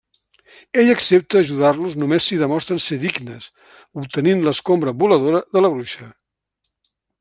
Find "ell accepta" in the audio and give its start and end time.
0.83-1.37